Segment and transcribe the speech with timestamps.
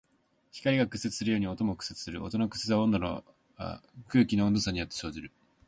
[0.51, 2.23] 光が屈折するように音も屈折する。
[2.23, 3.75] 音の屈折は
[4.09, 5.31] 空気の温度差によって生じる。